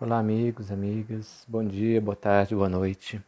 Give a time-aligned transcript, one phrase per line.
[0.00, 1.44] Olá, amigos, amigas.
[1.48, 3.20] Bom dia, boa tarde, boa noite.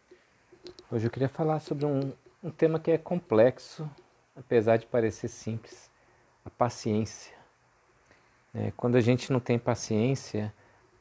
[0.88, 2.12] Hoje eu queria falar sobre um,
[2.44, 3.90] um tema que é complexo,
[4.36, 5.90] apesar de parecer simples:
[6.44, 7.34] a paciência.
[8.54, 10.54] É, quando a gente não tem paciência,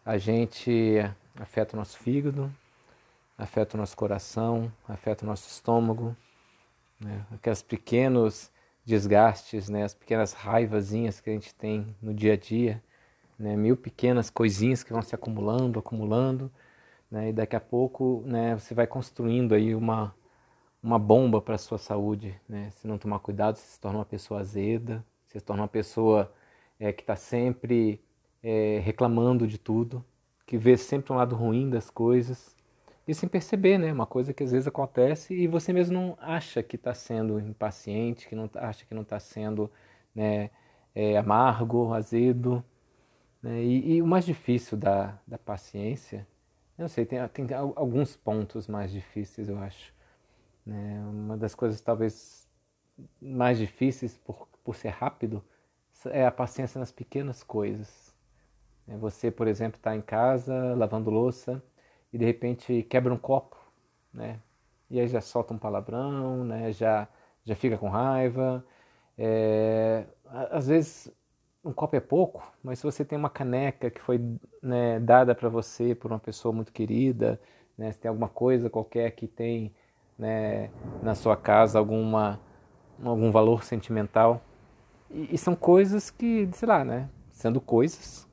[0.03, 0.95] a gente
[1.35, 2.51] afeta o nosso fígado,
[3.37, 6.17] afeta o nosso coração, afeta o nosso estômago,
[6.99, 7.23] né?
[7.31, 8.49] aqueles pequenos
[8.83, 9.83] desgastes, né?
[9.83, 12.81] as pequenas raivazinhas que a gente tem no dia a dia
[13.39, 16.51] né, mil pequenas coisinhas que vão se acumulando, acumulando,
[17.09, 20.13] né, e daqui a pouco né, você vai construindo aí uma,
[20.83, 22.35] uma bomba para a sua saúde.
[22.47, 22.69] Né?
[22.71, 26.31] Se não tomar cuidado, você se torna uma pessoa azeda, você se torna uma pessoa
[26.79, 28.01] é, que está sempre
[28.43, 30.03] é, reclamando de tudo,
[30.45, 32.55] que vê sempre um lado ruim das coisas,
[33.07, 33.91] e sem perceber, né?
[33.91, 38.27] Uma coisa que às vezes acontece e você mesmo não acha que está sendo impaciente,
[38.27, 39.71] que não acha que não está sendo
[40.13, 40.51] né,
[40.93, 42.63] é, amargo, azedo,
[43.41, 43.61] né?
[43.63, 46.27] E, e, o mais difícil da, da paciência,
[46.77, 49.93] eu não sei, tem, tem alguns pontos mais difíceis, eu acho.
[50.65, 50.99] Né?
[51.09, 52.47] Uma das coisas talvez
[53.21, 55.43] mais difíceis por, por ser rápido
[56.07, 58.15] é a paciência nas pequenas coisas.
[58.87, 58.97] Né?
[58.97, 61.61] Você, por exemplo, está em casa lavando louça
[62.13, 63.57] e de repente quebra um copo,
[64.13, 64.39] né?
[64.89, 66.71] E aí já solta um palavrão, né?
[66.71, 67.07] Já
[67.45, 68.65] já fica com raiva.
[69.17, 70.05] É,
[70.51, 71.11] às vezes
[71.69, 74.19] um copo é pouco, mas se você tem uma caneca que foi
[74.61, 77.39] né, dada para você por uma pessoa muito querida,
[77.77, 79.73] né, se tem alguma coisa qualquer que tem
[80.17, 80.69] né,
[81.01, 82.39] na sua casa alguma,
[83.03, 84.41] algum valor sentimental,
[85.09, 88.27] e, e, são coisas que, sei lá, né, sendo coisas,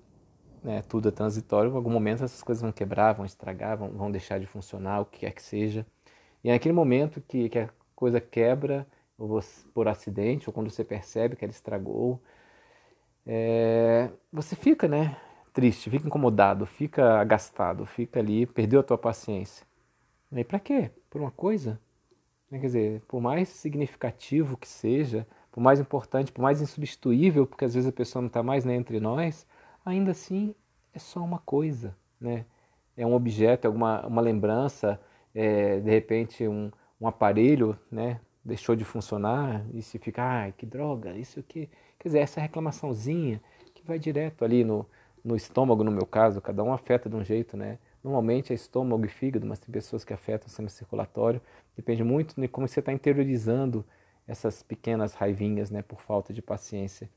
[0.62, 4.10] né, tudo é transitório, em algum momento essas coisas vão quebrar, vão estragar, vão, vão
[4.10, 5.86] deixar de funcionar, o que quer que seja.
[6.42, 8.86] E é naquele momento que, que a coisa quebra,
[9.18, 12.20] ou você, por acidente, ou quando você percebe que ela estragou,
[13.26, 15.16] é, você fica, né,
[15.52, 19.66] triste, fica incomodado, fica agastado, fica ali, perdeu a tua paciência.
[20.32, 20.90] E para quê?
[21.10, 21.80] Por uma coisa?
[22.48, 27.74] Quer dizer, por mais significativo que seja, por mais importante, por mais insubstituível, porque às
[27.74, 29.46] vezes a pessoa não está mais né, entre nós,
[29.84, 30.54] ainda assim
[30.94, 32.44] é só uma coisa, né?
[32.96, 35.00] É um objeto, é alguma uma lembrança,
[35.34, 36.70] é, de repente um,
[37.00, 38.20] um aparelho, né?
[38.46, 41.68] Deixou de funcionar e se fica, ai, que droga, isso aqui.
[41.98, 43.40] Quer dizer, essa reclamaçãozinha
[43.74, 44.86] que vai direto ali no,
[45.24, 47.76] no estômago, no meu caso, cada um afeta de um jeito, né?
[48.04, 51.40] Normalmente é estômago e fígado, mas tem pessoas que afetam o sistema circulatório.
[51.74, 53.84] Depende muito de como você está interiorizando
[54.28, 57.10] essas pequenas raivinhas, né, por falta de paciência.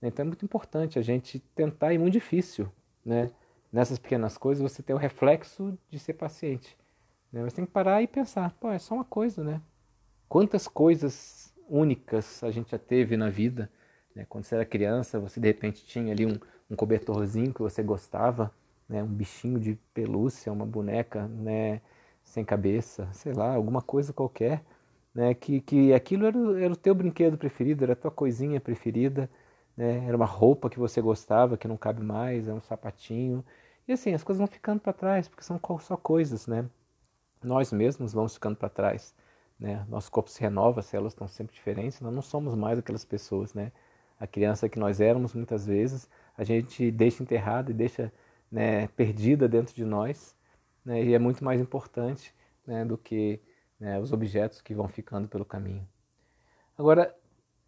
[0.00, 2.68] Então é muito importante a gente tentar, e muito difícil,
[3.04, 3.32] né?
[3.72, 6.78] Nessas pequenas coisas você ter o reflexo de ser paciente.
[7.32, 7.44] Né?
[7.50, 9.60] Tem que parar e pensar, pô, é só uma coisa, né?
[10.28, 13.70] Quantas coisas únicas a gente já teve na vida
[14.18, 14.26] né?
[14.28, 18.52] Quando você era criança, você de repente tinha ali um, um cobertorzinho que você gostava,
[18.88, 19.02] né?
[19.02, 21.80] um bichinho de pelúcia, uma boneca né?
[22.24, 24.64] sem cabeça, sei lá, alguma coisa qualquer.
[25.14, 25.34] Né?
[25.34, 29.30] Que, que aquilo era, era o teu brinquedo preferido, era a tua coisinha preferida,
[29.76, 30.04] né?
[30.06, 33.44] era uma roupa que você gostava, que não cabe mais, é um sapatinho.
[33.86, 36.66] E assim, as coisas vão ficando para trás, porque são só coisas, né?
[37.42, 39.14] Nós mesmos vamos ficando para trás.
[39.58, 39.84] Né?
[39.88, 43.54] Nosso corpo se renova, as células estão sempre diferentes, nós não somos mais aquelas pessoas,
[43.54, 43.72] né?
[44.18, 48.12] a criança que nós éramos muitas vezes, a gente deixa enterrada e deixa
[48.50, 50.34] né, perdida dentro de nós,
[50.84, 52.34] né, e é muito mais importante
[52.66, 53.40] né, do que
[53.78, 55.86] né, os objetos que vão ficando pelo caminho.
[56.76, 57.14] Agora,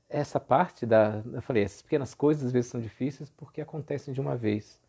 [0.08, 1.22] essa parte da.
[1.32, 4.80] Eu falei, essas pequenas coisas às vezes são difíceis porque acontecem de uma vez.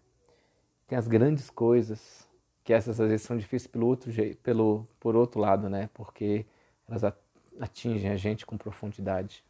[0.88, 2.28] Tem as grandes coisas,
[2.64, 4.12] que essas às vezes são difíceis pelo outro,
[4.44, 5.90] pelo, por outro lado, né?
[5.94, 6.46] Porque
[6.92, 7.14] elas
[7.60, 9.44] atingem a gente com profundidade.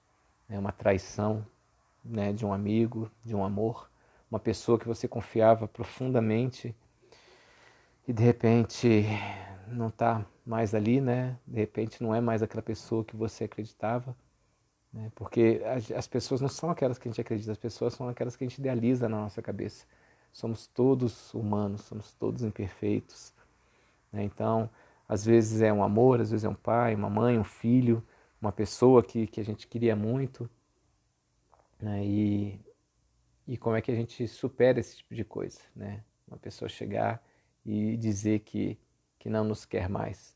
[0.48, 1.46] É uma traição,
[2.04, 3.90] né, de um amigo, de um amor,
[4.30, 6.76] uma pessoa que você confiava profundamente
[8.08, 9.06] e de repente
[9.68, 11.38] não está mais ali, né?
[11.46, 14.16] De repente não é mais aquela pessoa que você acreditava,
[14.92, 15.12] né?
[15.16, 18.36] Porque as, as pessoas não são aquelas que a gente acredita, as pessoas são aquelas
[18.36, 19.86] que a gente idealiza na nossa cabeça.
[20.34, 23.34] Somos todos humanos, somos todos imperfeitos.
[24.12, 24.24] Né?
[24.24, 24.70] Então,
[25.12, 28.02] às vezes é um amor, às vezes é um pai, uma mãe, um filho,
[28.42, 30.50] uma pessoa que, que a gente queria muito,
[31.78, 32.02] né?
[32.06, 32.58] E,
[33.46, 36.02] e como é que a gente supera esse tipo de coisa, né?
[36.26, 37.22] Uma pessoa chegar
[37.66, 38.80] e dizer que,
[39.20, 40.34] que não nos quer mais.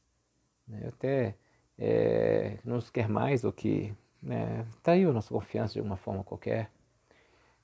[0.68, 0.89] Né?
[0.89, 1.36] Até
[1.80, 6.69] é, não nos quer mais ou que né, traiu nossa confiança de alguma forma qualquer.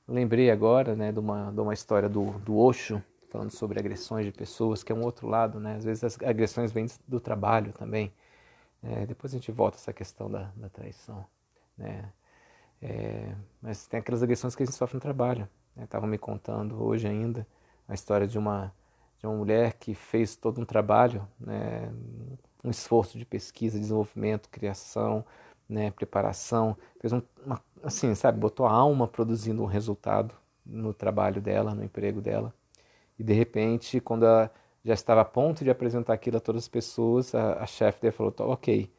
[0.08, 4.32] lembrei agora né, de, uma, de uma história do, do Osho, falando sobre agressões de
[4.32, 5.78] pessoas, que é um outro lado, né?
[5.78, 8.14] Às vezes as agressões vêm do trabalho também.
[8.84, 11.26] É, depois a gente volta a essa questão da, da traição,
[11.78, 12.12] né?
[12.82, 15.48] É, mas tem aquelas agressões que a gente sofre no trabalho.
[15.78, 16.12] Estavam né?
[16.12, 17.48] me contando hoje ainda
[17.88, 18.74] a história de uma,
[19.20, 21.92] de uma mulher que fez todo um trabalho, né,
[22.64, 25.26] um esforço de pesquisa, desenvolvimento, criação,
[25.70, 30.36] né, preparação, fez um, uma, assim, sabe, botou a alma produzindo um resultado
[30.66, 32.54] no trabalho dela, no emprego dela.
[33.22, 34.52] E de repente, quando ela
[34.84, 38.12] já estava a ponto de apresentar aquilo a todas as pessoas, a, a chefe dele
[38.12, 38.92] falou: Ok,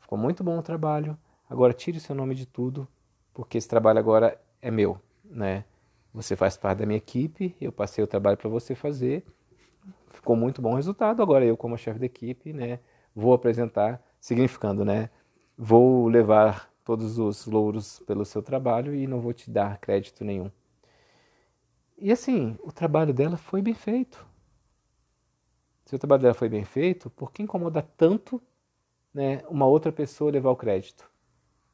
[0.00, 1.16] ficou muito bom o trabalho,
[1.48, 2.88] agora tire o seu nome de tudo,
[3.32, 5.64] porque esse trabalho agora é meu, né?
[6.12, 9.24] Você faz parte da minha equipe, eu passei o trabalho para você fazer,
[10.08, 12.80] ficou muito bom o resultado, agora eu, como chefe da equipe, né,
[13.14, 15.10] vou apresentar, significando, né?
[15.56, 20.50] Vou levar todos os louros pelo seu trabalho e não vou te dar crédito nenhum.
[22.00, 24.26] E assim, o trabalho dela foi bem feito.
[25.84, 28.40] Se o trabalho dela foi bem feito, por que incomoda tanto
[29.12, 31.10] né, uma outra pessoa levar o crédito?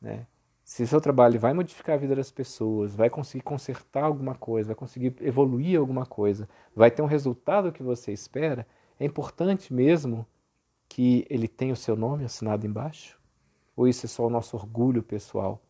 [0.01, 0.27] Né?
[0.65, 4.75] Se seu trabalho vai modificar a vida das pessoas, vai conseguir consertar alguma coisa, vai
[4.75, 8.67] conseguir evoluir alguma coisa, vai ter um resultado que você espera,
[8.99, 10.27] é importante mesmo
[10.89, 13.17] que ele tenha o seu nome assinado embaixo?
[13.77, 15.63] Ou isso é só o nosso orgulho pessoal?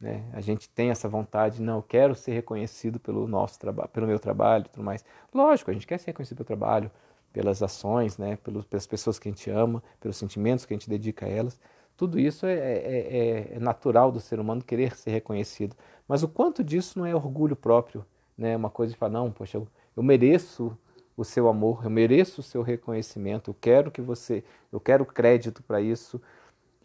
[0.00, 0.24] Né?
[0.32, 4.18] A gente tem essa vontade, não, eu quero ser reconhecido pelo nosso trabalho, pelo meu
[4.18, 5.04] trabalho, tudo mais.
[5.32, 6.90] Lógico, a gente quer ser reconhecido pelo trabalho,
[7.32, 8.38] pelas ações, né?
[8.68, 11.60] pelas pessoas que a gente ama, pelos sentimentos que a gente dedica a elas.
[11.96, 15.76] Tudo isso é, é, é, é natural do ser humano querer ser reconhecido.
[16.08, 18.04] Mas o quanto disso não é orgulho próprio,
[18.36, 18.56] né?
[18.56, 20.76] Uma coisa de falar, não, poxa, eu, eu mereço
[21.14, 24.42] o seu amor, eu mereço o seu reconhecimento, eu quero que você,
[24.72, 26.20] eu quero crédito para isso.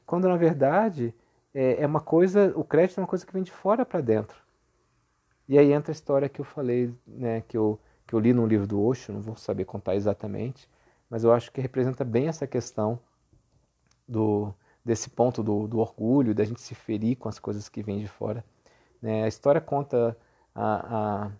[0.05, 1.13] Quando na verdade
[1.55, 4.37] é, é uma coisa, o crédito é uma coisa que vem de fora para dentro.
[5.47, 8.45] E aí entra a história que eu falei, né, que eu, que eu li no
[8.45, 10.69] livro do Osho, não vou saber contar exatamente,
[11.09, 12.99] mas eu acho que representa bem essa questão
[14.07, 14.53] do,
[14.83, 18.07] desse ponto do, do orgulho, da gente se ferir com as coisas que vêm de
[18.07, 18.43] fora.
[19.01, 19.23] Né?
[19.23, 20.17] A história conta
[20.53, 21.31] a, a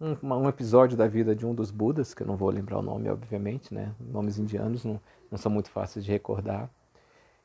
[0.00, 2.82] um, um, episódio da vida de um dos Budas, que eu não vou lembrar o
[2.82, 3.92] nome, obviamente, né?
[3.98, 6.70] nomes indianos não, não são muito fáceis de recordar,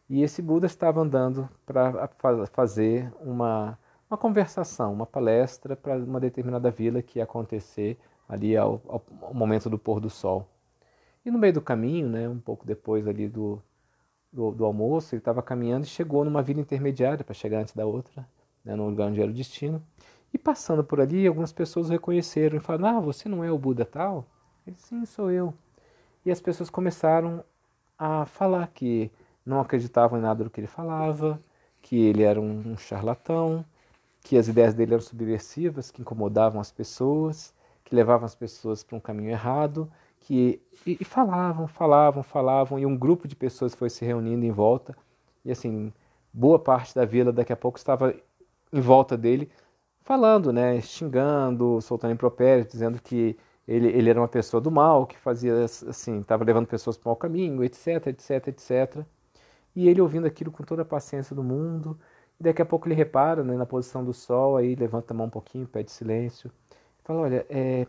[0.09, 2.09] e esse Buda estava andando para
[2.51, 3.77] fazer uma,
[4.09, 7.95] uma conversação, uma palestra para uma determinada vila que ia acontecer
[8.27, 10.49] ali ao, ao, momento do pôr do sol.
[11.23, 13.61] E no meio do caminho, né, um pouco depois ali do,
[14.33, 17.85] do, do almoço, ele estava caminhando e chegou numa vila intermediária para chegar antes da
[17.85, 18.27] outra,
[18.65, 19.83] né, no lugar onde era o destino.
[20.33, 23.57] E passando por ali, algumas pessoas o reconheceram e falaram: Ah, você não é o
[23.57, 24.25] Buda tal?
[24.65, 25.53] Ele, sim, sou eu.
[26.25, 27.43] E as pessoas começaram
[27.97, 29.11] a falar que
[29.49, 31.39] não acreditavam em nada do que ele falava,
[31.81, 33.65] que ele era um, um charlatão,
[34.21, 37.53] que as ideias dele eram subversivas, que incomodavam as pessoas,
[37.83, 42.85] que levavam as pessoas para um caminho errado, que e, e, falavam, falavam, falavam, e
[42.85, 44.95] um grupo de pessoas foi se reunindo em volta,
[45.43, 45.91] e assim,
[46.31, 48.13] boa parte da vila daqui a pouco estava
[48.71, 49.49] em volta dele,
[50.03, 53.37] falando, né, xingando, soltando impropérios, dizendo que
[53.67, 57.09] ele, ele era uma pessoa do mal, que fazia assim, estava levando pessoas para o
[57.09, 59.05] mau caminho, etc, etc, etc.
[59.75, 61.99] E ele ouvindo aquilo com toda a paciência do mundo.
[62.39, 65.27] E daqui a pouco ele repara né, na posição do sol, aí levanta a mão
[65.27, 66.51] um pouquinho, pede silêncio.
[67.03, 67.87] Fala, olha, é,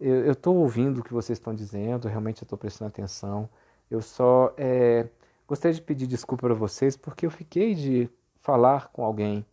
[0.00, 3.48] eu estou ouvindo o que vocês estão dizendo, realmente eu estou prestando atenção.
[3.90, 5.08] Eu só é,
[5.46, 8.10] gostaria de pedir desculpa para vocês porque eu fiquei de
[8.40, 9.44] falar com alguém,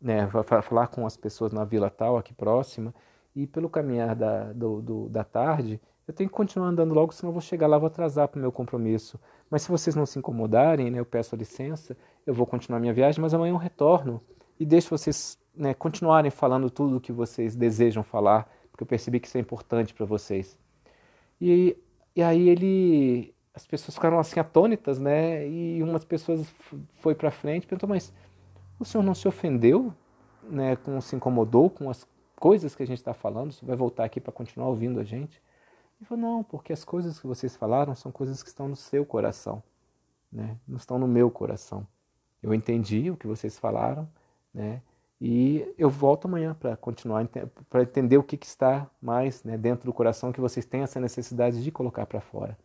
[0.00, 0.28] né,
[0.62, 2.94] falar com as pessoas na vila tal, aqui próxima,
[3.34, 7.30] e pelo caminhar da, do, do, da tarde, eu tenho que continuar andando logo, senão
[7.30, 9.18] eu vou chegar lá, vou atrasar para o meu compromisso.
[9.50, 11.96] Mas se vocês não se incomodarem, né, eu peço a licença,
[12.26, 14.20] eu vou continuar minha viagem, mas amanhã eu retorno
[14.58, 19.20] e deixo vocês né, continuarem falando tudo o que vocês desejam falar, porque eu percebi
[19.20, 20.58] que isso é importante para vocês.
[21.40, 21.76] E,
[22.14, 25.46] e aí ele, as pessoas ficaram assim atônitas, né?
[25.48, 26.46] E umas pessoas
[27.00, 28.12] foi para frente, e perguntou: mas
[28.78, 29.92] o senhor não se ofendeu,
[30.42, 30.76] né?
[30.76, 32.06] Com se incomodou com as
[32.36, 33.52] coisas que a gente está falando?
[33.52, 35.40] Você vai voltar aqui para continuar ouvindo a gente?
[36.04, 39.06] Ele falou, não, porque as coisas que vocês falaram são coisas que estão no seu
[39.06, 39.62] coração,
[40.30, 40.58] né?
[40.68, 41.86] não estão no meu coração.
[42.42, 44.06] Eu entendi o que vocês falaram,
[44.52, 44.82] né?
[45.18, 47.26] E eu volto amanhã para continuar,
[47.70, 51.00] para entender o que, que está mais né, dentro do coração que vocês têm essa
[51.00, 52.58] necessidade de colocar para fora.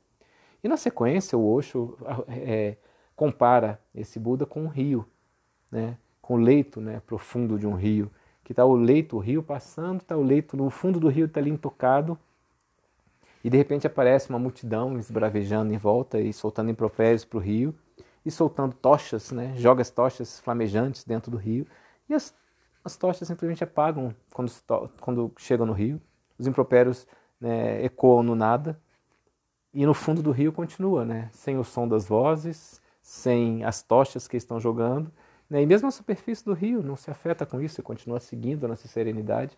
[0.62, 2.76] E na sequência, o Osho é,
[3.16, 5.08] compara esse Buda com um rio,
[5.72, 8.12] né, com o leito né, profundo de um rio,
[8.44, 11.40] que está o leito, o rio passando, está o leito no fundo do rio, está
[11.40, 12.20] ali intocado,
[13.44, 17.74] e de repente aparece uma multidão esbravejando em volta e soltando impropérios para o rio
[18.26, 19.54] e soltando tochas, né?
[19.56, 21.66] joga as tochas flamejantes dentro do rio
[22.10, 22.34] e as,
[22.84, 24.52] as tochas simplesmente apagam quando,
[25.00, 26.02] quando chegam no rio.
[26.38, 27.08] Os impropérios
[27.40, 28.80] né, ecoam no nada
[29.74, 31.30] e no fundo do rio continua, né?
[31.32, 35.12] sem o som das vozes, sem as tochas que estão jogando.
[35.50, 35.62] Né?
[35.62, 38.68] E mesmo a superfície do rio não se afeta com isso e continua seguindo a
[38.68, 39.58] nossa serenidade.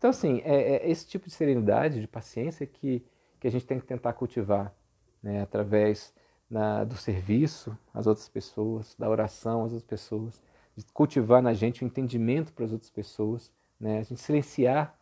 [0.00, 3.04] Então, assim, é, é esse tipo de serenidade, de paciência que,
[3.38, 4.74] que a gente tem que tentar cultivar
[5.22, 6.14] né, através
[6.48, 10.42] na, do serviço às outras pessoas, da oração às outras pessoas,
[10.74, 14.98] de cultivar na gente o entendimento para as outras pessoas, né, a gente silenciar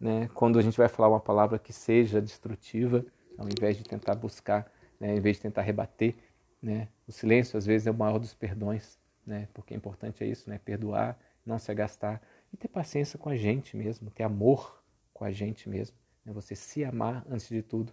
[0.00, 3.04] né, quando a gente vai falar uma palavra que seja destrutiva,
[3.36, 6.14] ao invés de tentar buscar, né, ao invés de tentar rebater.
[6.62, 10.26] Né, o silêncio às vezes é o maior dos perdões, né, porque é importante é
[10.26, 14.82] isso, né, perdoar, não se agastar e ter paciência com a gente mesmo, ter amor
[15.12, 17.92] com a gente mesmo, né, você se amar antes de tudo.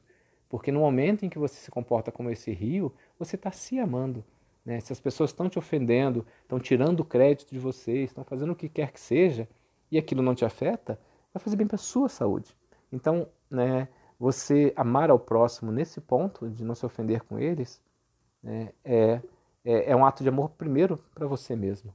[0.49, 4.23] Porque no momento em que você se comporta como esse rio, você está se amando.
[4.65, 4.79] Né?
[4.79, 8.55] Se as pessoas estão te ofendendo, estão tirando o crédito de você, estão fazendo o
[8.55, 9.47] que quer que seja,
[9.91, 10.99] e aquilo não te afeta,
[11.33, 12.55] vai fazer bem para a sua saúde.
[12.91, 13.87] Então, né,
[14.19, 17.81] você amar ao próximo nesse ponto, de não se ofender com eles,
[18.41, 19.21] né, é,
[19.63, 21.93] é, é, um ato de amor primeiro para você mesmo.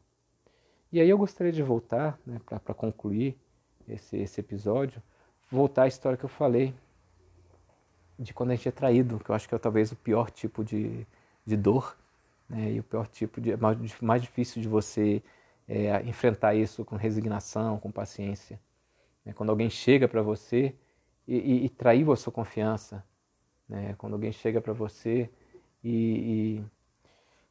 [0.93, 3.35] E aí eu gostaria de voltar, né, para concluir
[3.89, 5.03] esse, esse episódio,
[5.51, 6.75] voltar à história que eu falei
[8.19, 10.63] de quando a gente é traído, que eu acho que é talvez o pior tipo
[10.63, 11.07] de,
[11.47, 11.97] de dor,
[12.47, 13.57] né, e o pior tipo de.
[13.57, 15.23] mais, mais difícil de você
[15.67, 18.61] é, enfrentar isso com resignação, com paciência.
[19.25, 20.75] Né, quando alguém chega para você
[21.27, 23.03] e, e, e, traiu a sua confiança,
[23.67, 25.31] né, quando alguém chega para você
[25.83, 26.65] e, e,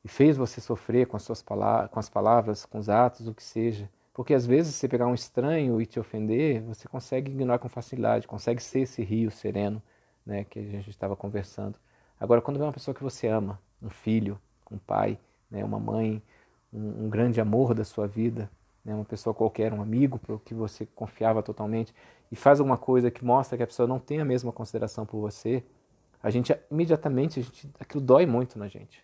[0.03, 3.33] e, fez você sofrer com as suas palavras, com as palavras, com os atos, o
[3.33, 3.89] que seja.
[4.13, 8.27] Porque às vezes você pegar um estranho e te ofender, você consegue ignorar com facilidade,
[8.27, 9.81] consegue ser esse rio sereno
[10.25, 11.75] né, que a gente estava conversando.
[12.19, 14.39] Agora, quando vem uma pessoa que você ama, um filho,
[14.69, 15.17] um pai,
[15.49, 16.21] né, uma mãe,
[16.71, 18.49] um, um grande amor da sua vida,
[18.83, 21.93] né, uma pessoa qualquer, um amigo para o que você confiava totalmente,
[22.31, 25.19] e faz alguma coisa que mostra que a pessoa não tem a mesma consideração por
[25.19, 25.63] você,
[26.21, 29.03] a gente imediatamente, a gente, aquilo dói muito na gente.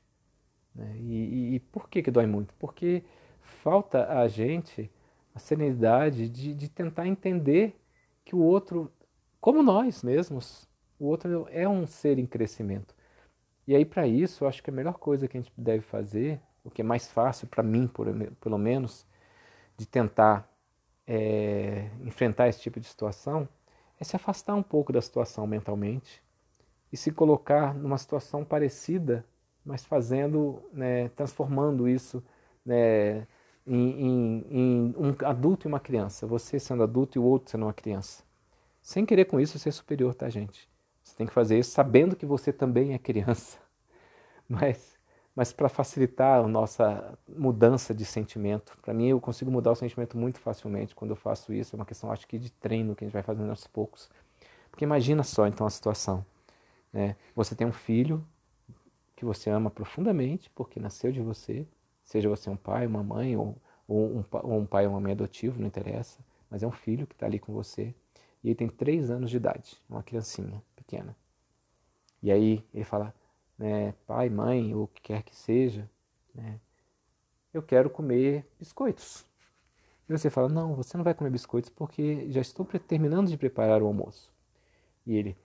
[0.77, 0.95] Né?
[0.99, 2.53] E, e, e, por que, que dói muito?
[2.59, 3.03] Porque
[3.41, 4.89] falta a gente
[5.33, 7.75] a serenidade de, de tentar entender
[8.23, 8.91] que o outro,
[9.41, 10.67] como nós mesmos,
[10.99, 12.95] o outro é um ser em crescimento.
[13.67, 16.39] E aí, para isso, eu acho que a melhor coisa que a gente deve fazer,
[16.63, 18.07] o que é mais fácil para mim, por,
[18.39, 19.05] pelo menos,
[19.77, 20.49] de tentar
[21.05, 23.47] é, enfrentar esse tipo de situação,
[23.99, 26.21] é se afastar um pouco da situação mentalmente
[26.91, 29.25] e se colocar numa situação parecida,
[29.67, 32.23] mas fazendo, né, transformando isso
[32.65, 33.27] né,
[33.65, 36.25] em, em, em um adulto e uma criança.
[36.25, 38.23] Você sendo adulto e o outro sendo uma criança.
[38.81, 40.69] Sem querer com isso ser superior, tá, gente?
[41.03, 43.59] Você tem que fazer isso sabendo que você também é criança.
[44.49, 44.97] Mas,
[45.35, 50.17] mas para facilitar a nossa mudança de sentimento, para mim eu consigo mudar o sentimento
[50.17, 51.75] muito facilmente quando eu faço isso.
[51.75, 54.09] É uma questão, acho que, de treino que a gente vai fazendo aos poucos.
[54.71, 56.25] Porque imagina só então a situação.
[56.93, 57.17] Né?
[57.35, 58.25] Você tem um filho
[59.17, 61.67] que você ama profundamente, porque nasceu de você,
[62.03, 63.57] seja você um pai, uma mãe, ou,
[63.87, 66.19] ou, um, ou um pai ou uma mãe adotivo, não interessa,
[66.51, 67.95] mas é um filho que está ali com você.
[68.43, 71.17] E ele tem três anos de idade, uma criancinha pequena.
[72.21, 73.11] E aí ele fala,
[73.57, 75.89] né, pai, mãe, ou o que quer que seja,
[76.33, 76.59] né,
[77.51, 79.25] eu quero comer biscoitos.
[80.07, 83.81] E você fala, não, você não vai comer biscoitos porque já estou terminando de preparar
[83.81, 84.31] o almoço.
[85.07, 85.35] E ele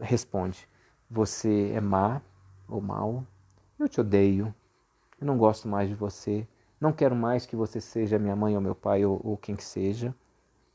[0.00, 0.68] responde,
[1.08, 2.20] você é má
[2.70, 3.24] ou mal,
[3.78, 4.54] eu te odeio,
[5.20, 6.46] eu não gosto mais de você,
[6.80, 9.64] não quero mais que você seja minha mãe ou meu pai ou, ou quem que
[9.64, 10.14] seja,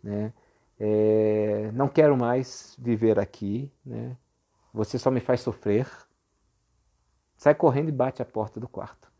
[0.03, 0.31] né?
[0.79, 4.15] É, não quero mais viver aqui, né?
[4.73, 5.87] Você só me faz sofrer.
[7.37, 9.11] Sai correndo e bate a porta do quarto.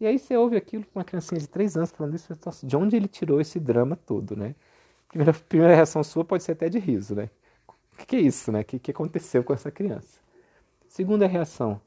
[0.00, 2.32] E aí você ouve aquilo com uma criancinha de três anos falando isso,
[2.64, 4.54] de onde ele tirou esse drama todo, né?
[5.08, 7.30] Primeira, primeira reação sua pode ser até de riso, né?
[7.66, 8.60] O que, que é isso, né?
[8.60, 10.20] O que, que aconteceu com essa criança?
[10.86, 11.80] Segunda reação,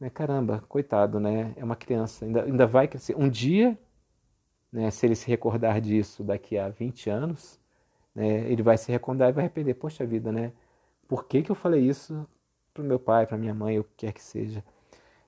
[0.00, 0.10] né?
[0.10, 1.54] Caramba, coitado, né?
[1.56, 3.16] É uma criança, ainda, ainda vai crescer.
[3.16, 3.78] Um dia,
[4.72, 7.60] né, se ele se recordar disso daqui a 20 anos,
[8.14, 9.74] né, ele vai se recordar e vai arrepender.
[9.74, 10.52] Poxa vida, né?
[11.08, 12.26] Por que, que eu falei isso
[12.74, 14.64] para meu pai, para minha mãe, o que quer que seja?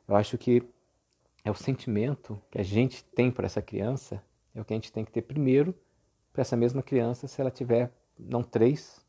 [0.06, 0.62] Eu acho que
[1.44, 4.22] é o sentimento que a gente tem por essa criança,
[4.54, 5.74] é o que a gente tem que ter primeiro
[6.32, 9.04] para essa mesma criança se ela tiver não 3,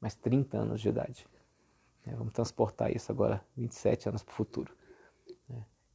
[0.00, 1.26] mas 30 anos de idade.
[2.06, 4.72] É, vamos transportar isso agora 27 anos para o futuro.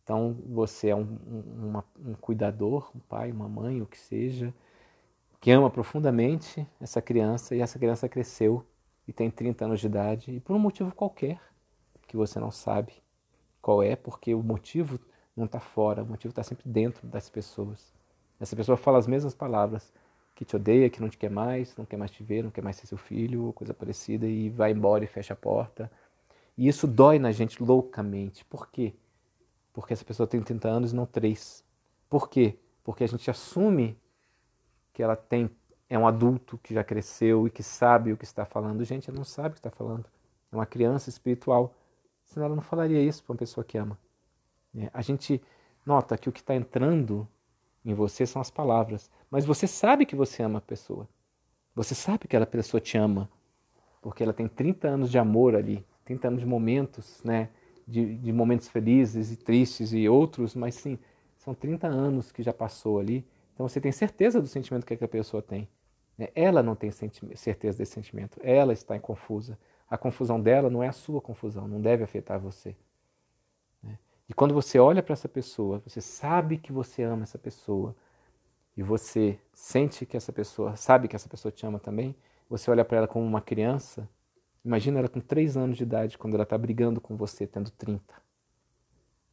[0.10, 4.52] Então você é um, um, uma, um cuidador, um pai, uma mãe, o que seja,
[5.40, 8.66] que ama profundamente essa criança e essa criança cresceu
[9.08, 11.40] e tem 30 anos de idade e por um motivo qualquer
[12.08, 12.92] que você não sabe
[13.62, 15.00] qual é, porque o motivo
[15.38, 17.94] não está fora, o motivo está sempre dentro das pessoas.
[18.40, 19.94] Essa pessoa fala as mesmas palavras,
[20.34, 22.64] que te odeia, que não te quer mais, não quer mais te ver, não quer
[22.64, 25.92] mais ser seu filho, coisa parecida, e vai embora e fecha a porta.
[26.58, 28.44] E isso dói na gente loucamente.
[28.46, 28.96] Por quê?
[29.74, 31.64] Porque essa pessoa tem 30 anos e não 3.
[32.10, 32.58] Por quê?
[32.84, 33.98] Porque a gente assume
[34.94, 35.50] que ela tem
[35.90, 38.84] é um adulto que já cresceu e que sabe o que está falando.
[38.86, 40.06] Gente, ela não sabe o que está falando.
[40.52, 41.74] é uma criança espiritual.
[42.26, 43.98] Senão ela não falaria isso para uma pessoa que ama.
[44.78, 45.42] É, a gente
[45.84, 47.28] nota que o que está entrando
[47.84, 51.10] em você são as palavras, mas você sabe que você ama a pessoa.
[51.74, 53.28] Você sabe que aquela pessoa te ama,
[54.02, 57.50] porque ela tem 30 anos de amor ali, 30 anos de momentos, né?
[57.90, 61.00] De, de momentos felizes e tristes e outros, mas sim,
[61.38, 63.26] são 30 anos que já passou ali.
[63.54, 65.68] Então você tem certeza do sentimento que a pessoa tem.
[66.18, 66.30] Né?
[66.36, 69.58] Ela não tem certeza desse sentimento, ela está em confusa.
[69.90, 72.76] A confusão dela não é a sua confusão, não deve afetar você.
[73.82, 73.98] Né?
[74.28, 77.96] E quando você olha para essa pessoa, você sabe que você ama essa pessoa,
[78.80, 82.16] e você sente que essa pessoa, sabe que essa pessoa te ama também,
[82.50, 84.08] você olha para ela como uma criança,
[84.64, 88.02] imagina ela com 3 anos de idade, quando ela está brigando com você, tendo 30.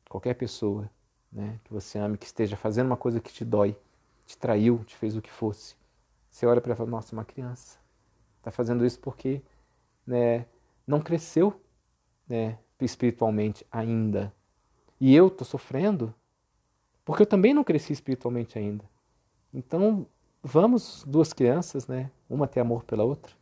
[0.09, 0.91] Qualquer pessoa
[1.31, 3.77] né, que você ame, que esteja fazendo uma coisa que te dói,
[4.25, 5.77] te traiu, te fez o que fosse,
[6.31, 7.79] você olha para ela e fala, nossa, uma criança.
[8.39, 9.43] Está fazendo isso porque
[10.07, 10.47] né,
[10.87, 11.61] não cresceu
[12.29, 14.33] né, espiritualmente ainda.
[15.01, 16.15] E eu estou sofrendo
[17.05, 18.85] porque eu também não cresci espiritualmente ainda.
[19.55, 20.07] Então,
[20.43, 23.33] vamos, duas crianças, né, uma ter amor pela outra,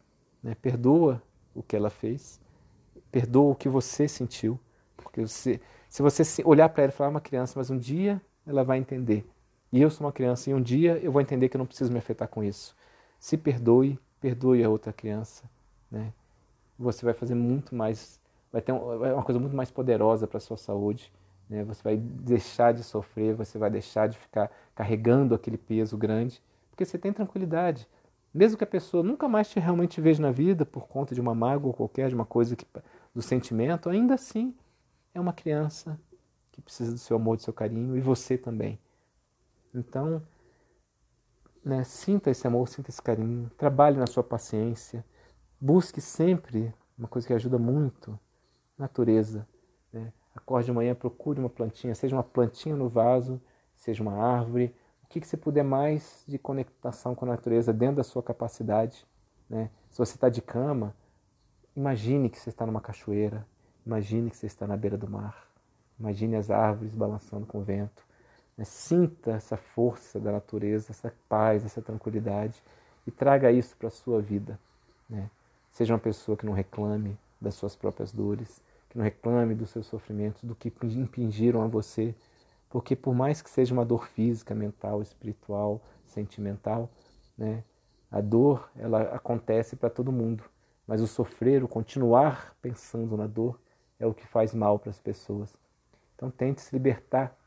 [0.43, 1.23] né, perdoa
[1.55, 2.41] o que ela fez,
[3.11, 4.59] perdoa o que você sentiu,
[4.97, 8.21] porque você, se você olhar para ela e falar, é uma criança, mas um dia
[8.47, 9.27] ela vai entender.
[9.73, 11.93] E eu sou uma criança e um dia eu vou entender que eu não preciso
[11.93, 12.77] me afetar com isso.
[13.19, 15.45] Se perdoe, perdoe a outra criança,
[15.91, 16.13] né?
[16.79, 18.21] você vai fazer muito mais,
[18.53, 21.13] vai ter uma coisa muito mais poderosa para a sua saúde.
[21.49, 21.65] Né?
[21.65, 26.85] Você vai deixar de sofrer, você vai deixar de ficar carregando aquele peso grande, porque
[26.85, 27.89] você tem tranquilidade.
[28.35, 31.35] Mesmo que a pessoa nunca mais te realmente veja na vida por conta de uma
[31.35, 32.67] mágoa ou qualquer, de uma coisa que,
[33.15, 34.55] do sentimento, ainda assim
[35.15, 35.99] é uma criança
[36.51, 38.79] que precisa do seu amor, do seu carinho e você também.
[39.73, 40.21] Então,
[41.65, 45.05] né, sinta esse amor, sinta esse carinho, trabalhe na sua paciência,
[45.65, 48.21] Busque sempre uma coisa que ajuda muito,
[48.77, 49.49] natureza.
[49.91, 50.13] Né?
[50.37, 53.41] Acorde de manhã, procure uma plantinha, seja uma plantinha no vaso,
[53.75, 57.97] seja uma árvore, o que, que você puder mais de conectação com a natureza dentro
[57.97, 59.07] da sua capacidade.
[59.49, 59.71] Né?
[59.91, 60.95] Se você está de cama,
[61.77, 63.47] imagine que você está numa cachoeira,
[63.87, 65.47] imagine que você está na beira do mar,
[66.01, 68.05] imagine as árvores balançando com o vento.
[68.57, 68.65] Né?
[68.65, 72.61] Sinta essa força da natureza, essa paz, essa tranquilidade
[73.07, 74.59] e traga isso para a sua vida.
[75.09, 75.31] Né?
[75.71, 79.87] Seja uma pessoa que não reclame das suas próprias dores, que não reclame dos seus
[79.87, 82.15] sofrimentos, do que impingiram a você.
[82.75, 86.91] Porque por mais que seja uma dor física, mental, espiritual, sentimental,
[87.39, 87.63] né,
[88.11, 90.43] a dor ela acontece para todo mundo.
[90.85, 93.61] Mas o sofrer, o continuar pensando na dor,
[93.97, 95.57] é o que faz mal para as pessoas.
[96.17, 97.39] Então tente se libertar,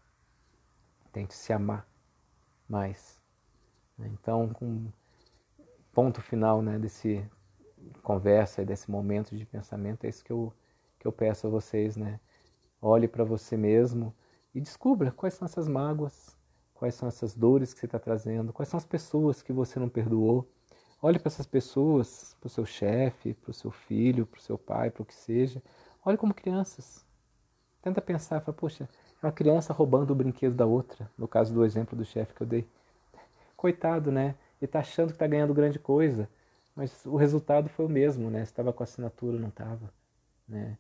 [1.12, 1.86] tente se amar
[2.66, 3.20] mais.
[4.00, 4.88] Então, com
[5.92, 7.30] ponto final né, desse
[8.02, 10.54] conversa e desse momento de pensamento, é isso que eu,
[10.98, 12.18] que eu peço a vocês, né?
[12.82, 14.16] Olhe para você mesmo
[14.54, 16.36] e descubra quais são essas mágoas,
[16.74, 19.90] quais são essas dores que você está trazendo, quais são as pessoas que você não
[19.90, 20.48] perdoou.
[21.02, 24.58] Olhe para essas pessoas, para o seu chefe, para o seu filho, para o seu
[24.58, 25.62] pai, para o que seja.
[26.04, 27.06] Olhe como crianças.
[27.82, 28.90] Tenta pensar, fala, poxa,
[29.22, 32.42] é uma criança roubando o brinquedo da outra, no caso do exemplo do chefe que
[32.42, 32.68] eu dei.
[33.56, 34.36] Coitado, né?
[34.60, 36.28] Ele está achando que está ganhando grande coisa
[36.78, 38.44] mas o resultado foi o mesmo, né?
[38.44, 39.92] Estava com assinatura, não estava,
[40.48, 40.78] né?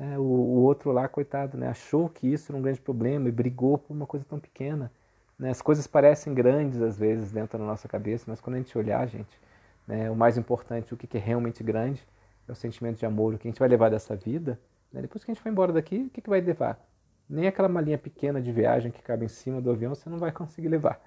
[0.00, 1.68] É, o, o, outro lá, coitado, né?
[1.68, 4.90] Achou que isso era um grande problema e brigou por uma coisa tão pequena.
[5.38, 5.50] Né?
[5.50, 9.06] As coisas parecem grandes às vezes dentro da nossa cabeça, mas quando a gente olhar,
[9.06, 9.38] gente,
[9.86, 10.10] né?
[10.10, 12.02] o mais importante, o que é realmente grande,
[12.48, 14.58] é o sentimento de amor, o que a gente vai levar dessa vida.
[14.90, 15.02] Né?
[15.02, 16.80] Depois que a gente vai embora daqui, o que, que vai levar?
[17.28, 20.32] Nem aquela malinha pequena de viagem que cabe em cima do avião você não vai
[20.32, 20.98] conseguir levar.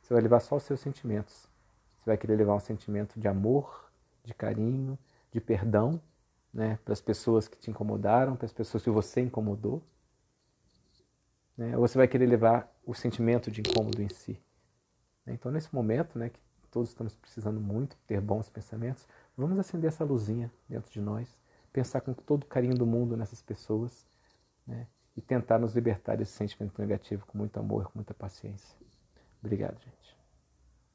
[0.00, 1.46] Você vai levar só os seus sentimentos.
[1.98, 3.90] Você vai querer levar um sentimento de amor,
[4.24, 4.98] de carinho,
[5.30, 6.00] de perdão,
[6.52, 9.82] né, para as pessoas que te incomodaram, para as pessoas que você incomodou.
[11.56, 14.40] Né, ou você vai querer levar o sentimento de incômodo em si.
[15.26, 20.04] Então, nesse momento, né, que todos estamos precisando muito ter bons pensamentos, vamos acender essa
[20.04, 21.28] luzinha dentro de nós,
[21.72, 24.06] pensar com todo o carinho do mundo nessas pessoas
[24.66, 24.86] né,
[25.16, 28.76] e tentar nos libertar desse sentimento negativo com muito amor, com muita paciência.
[29.42, 29.99] Obrigado, gente.